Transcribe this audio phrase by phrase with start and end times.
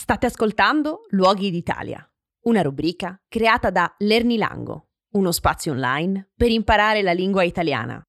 [0.00, 2.02] State ascoltando Luoghi d'Italia,
[2.44, 8.02] una rubrica creata da Lernilango, uno spazio online per imparare la lingua italiana.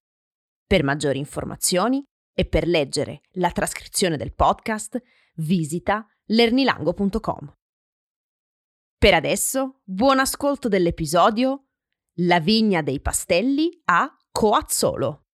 [0.65, 2.01] Per maggiori informazioni
[2.33, 5.01] e per leggere la trascrizione del podcast,
[5.35, 7.57] visita lernilango.com.
[8.97, 11.65] Per adesso, buon ascolto dell'episodio
[12.19, 15.25] La vigna dei pastelli a Coazzolo.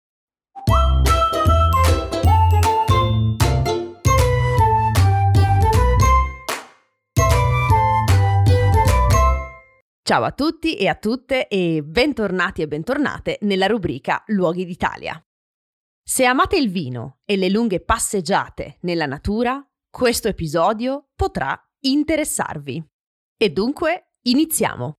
[10.08, 15.22] Ciao a tutti e a tutte e bentornati e bentornate nella rubrica Luoghi d'Italia.
[16.02, 22.82] Se amate il vino e le lunghe passeggiate nella natura, questo episodio potrà interessarvi.
[23.36, 24.94] E dunque iniziamo.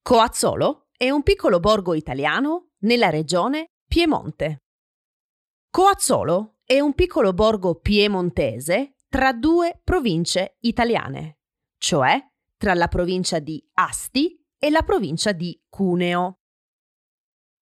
[0.00, 4.62] Coazzolo è un piccolo borgo italiano nella regione Piemonte.
[5.70, 11.40] Coazzolo è un piccolo borgo piemontese tra due province italiane,
[11.78, 12.16] cioè
[12.56, 16.40] tra la provincia di Asti e la provincia di Cuneo.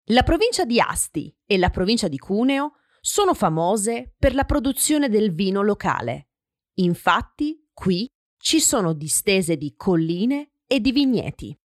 [0.08, 5.34] La provincia di Asti e la provincia di Cuneo sono famose per la produzione del
[5.34, 6.30] vino locale.
[6.76, 11.58] Infatti, qui ci sono distese di colline e di vigneti.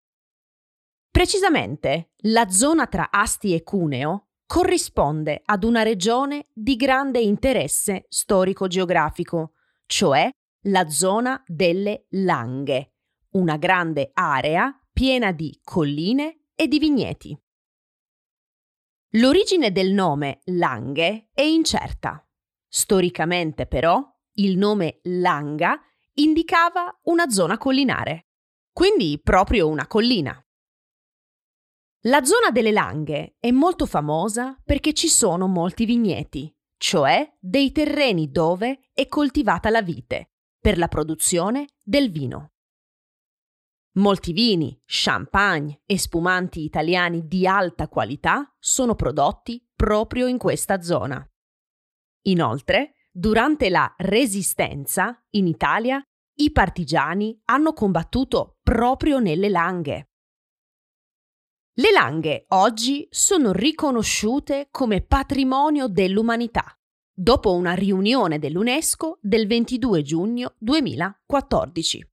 [1.11, 9.53] Precisamente, la zona tra Asti e Cuneo corrisponde ad una regione di grande interesse storico-geografico,
[9.87, 10.31] cioè
[10.63, 12.95] la zona delle Langhe,
[13.33, 17.39] una grande area piena di colline e di vigneti.
[19.13, 22.23] L'origine del nome Langhe è incerta.
[22.69, 25.81] Storicamente però il nome Langa
[26.15, 28.29] indicava una zona collinare,
[28.73, 30.41] quindi proprio una collina.
[32.03, 38.31] La zona delle Langhe è molto famosa perché ci sono molti vigneti, cioè dei terreni
[38.31, 42.53] dove è coltivata la vite per la produzione del vino.
[43.99, 51.25] Molti vini, champagne e spumanti italiani di alta qualità sono prodotti proprio in questa zona.
[52.27, 56.01] Inoltre, durante la Resistenza in Italia,
[56.37, 60.11] i partigiani hanno combattuto proprio nelle Langhe.
[61.75, 66.73] Le Langhe oggi sono riconosciute come patrimonio dell'umanità
[67.13, 72.09] dopo una riunione dell'UNESCO del 22 giugno 2014.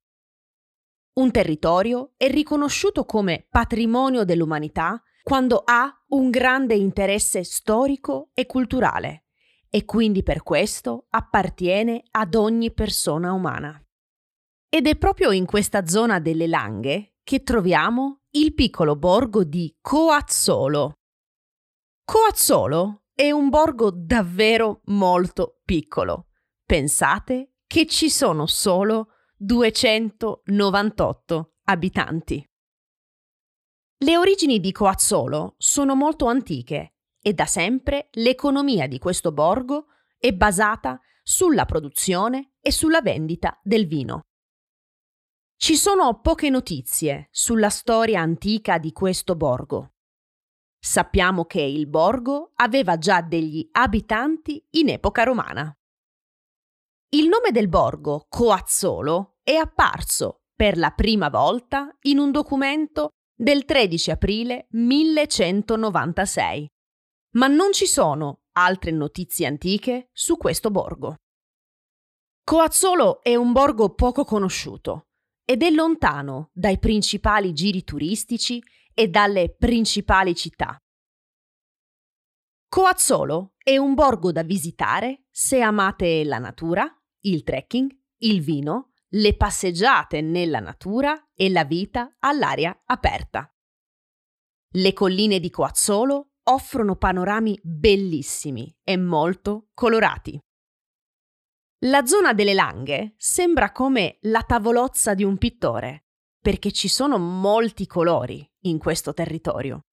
[1.15, 9.25] Un territorio è riconosciuto come patrimonio dell'umanità quando ha un grande interesse storico e culturale
[9.69, 13.81] e quindi per questo appartiene ad ogni persona umana.
[14.69, 20.93] Ed è proprio in questa zona delle Langhe che troviamo il piccolo borgo di Coazzolo.
[22.03, 26.27] Coazzolo è un borgo davvero molto piccolo.
[26.65, 29.14] Pensate che ci sono solo
[29.45, 32.43] 298 abitanti.
[33.97, 40.33] Le origini di Coazzolo sono molto antiche e da sempre l'economia di questo borgo è
[40.33, 44.21] basata sulla produzione e sulla vendita del vino.
[45.57, 49.91] Ci sono poche notizie sulla storia antica di questo borgo.
[50.79, 55.71] Sappiamo che il borgo aveva già degli abitanti in epoca romana.
[57.09, 63.63] Il nome del borgo, Coazzolo, è apparso per la prima volta in un documento del
[63.63, 66.67] 13 aprile 1196,
[67.33, 71.17] ma non ci sono altre notizie antiche su questo borgo.
[72.43, 75.09] Coazzolo è un borgo poco conosciuto
[75.45, 78.59] ed è lontano dai principali giri turistici
[78.95, 80.75] e dalle principali città.
[82.67, 86.91] Coazzolo è un borgo da visitare se amate la natura,
[87.25, 93.49] il trekking, il vino, le passeggiate nella natura e la vita all'aria aperta.
[94.73, 100.37] Le colline di Coazzolo offrono panorami bellissimi e molto colorati.
[101.85, 106.07] La zona delle Langhe sembra come la tavolozza di un pittore,
[106.41, 109.85] perché ci sono molti colori in questo territorio.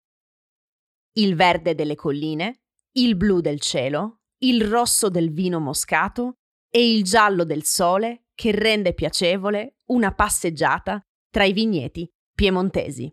[1.12, 2.62] Il verde delle colline,
[2.96, 6.38] il blu del cielo, il rosso del vino moscato
[6.68, 11.00] e il giallo del sole che rende piacevole una passeggiata
[11.30, 13.08] tra i vigneti piemontesi.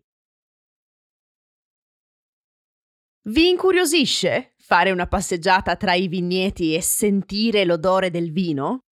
[3.28, 8.86] Vi incuriosisce fare una passeggiata tra i vigneti e sentire l'odore del vino?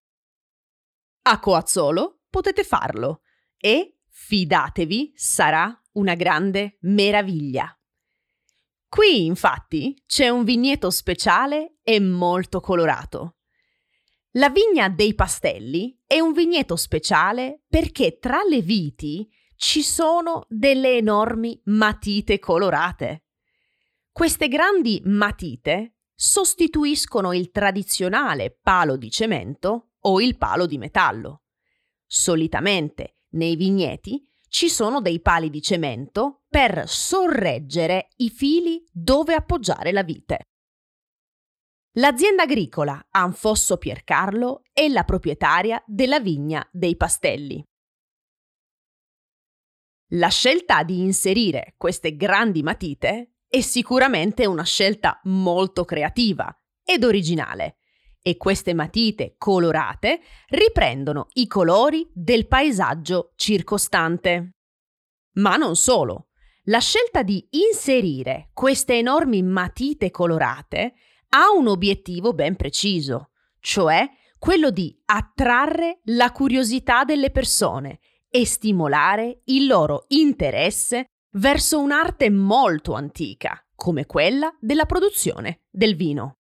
[1.24, 3.22] A Coazzolo potete farlo
[3.58, 7.76] e, fidatevi, sarà una grande meraviglia.
[8.88, 13.37] Qui, infatti, c'è un vigneto speciale e molto colorato
[14.38, 20.96] La vigna dei pastelli è un vigneto speciale perché tra le viti ci sono delle
[20.98, 23.24] enormi matite colorate.
[24.12, 31.42] Queste grandi matite sostituiscono il tradizionale palo di cemento o il palo di metallo.
[32.06, 39.92] Solitamente nei vigneti ci sono dei pali di cemento per sorreggere i fili dove appoggiare
[39.92, 40.50] la vite.
[41.98, 47.64] L'azienda agricola Anfosso Piercarlo è la proprietaria della vigna dei pastelli.
[50.12, 57.78] La scelta di inserire queste grandi matite è sicuramente una scelta molto creativa ed originale
[58.22, 64.52] e queste matite colorate riprendono i colori del paesaggio circostante.
[65.38, 66.28] Ma non solo.
[66.66, 70.94] La scelta di inserire queste enormi matite colorate
[71.30, 74.08] ha un obiettivo ben preciso, cioè
[74.40, 82.94] quello di attrarre la curiosità delle persone e stimolare il loro interesse verso un'arte molto
[82.94, 86.38] antica, come quella della produzione del vino.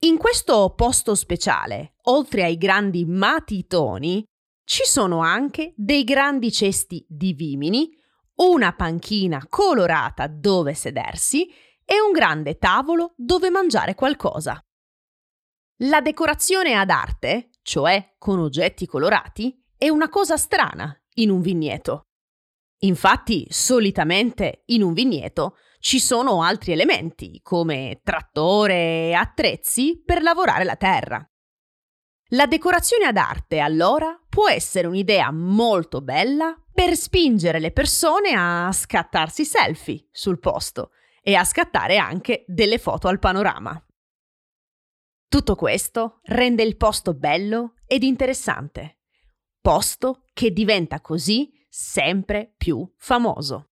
[0.00, 4.24] In questo posto speciale, oltre ai grandi matitoni,
[4.64, 7.90] ci sono anche dei grandi cesti di vimini,
[8.36, 11.50] una panchina colorata dove sedersi
[11.86, 14.60] e un grande tavolo dove mangiare qualcosa.
[15.80, 22.08] La decorazione ad arte, cioè con oggetti colorati, è una cosa strana in un vigneto.
[22.80, 30.64] Infatti, solitamente in un vigneto ci sono altri elementi, come trattore e attrezzi per lavorare
[30.64, 31.24] la terra.
[32.30, 38.70] La decorazione ad arte, allora, può essere un'idea molto bella per spingere le persone a
[38.72, 40.90] scattarsi selfie sul posto
[41.28, 43.84] e a scattare anche delle foto al panorama.
[45.26, 49.00] Tutto questo rende il posto bello ed interessante,
[49.60, 53.70] posto che diventa così sempre più famoso.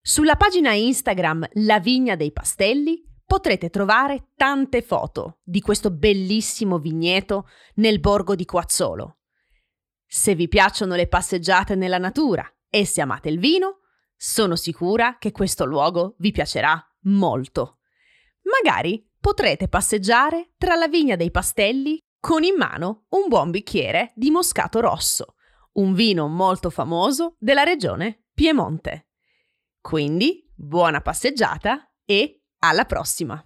[0.00, 7.48] Sulla pagina Instagram La Vigna dei Pastelli potrete trovare tante foto di questo bellissimo vigneto
[7.74, 9.18] nel borgo di Quazzolo.
[10.06, 13.81] Se vi piacciono le passeggiate nella natura e se amate il vino,
[14.24, 17.78] sono sicura che questo luogo vi piacerà molto.
[18.42, 24.30] Magari potrete passeggiare tra la vigna dei pastelli con in mano un buon bicchiere di
[24.30, 25.34] moscato rosso,
[25.72, 29.08] un vino molto famoso della regione Piemonte.
[29.80, 33.44] Quindi, buona passeggiata e alla prossima!